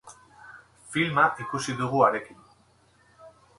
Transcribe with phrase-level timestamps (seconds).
[0.95, 2.43] Filma ikusi dugu harekin.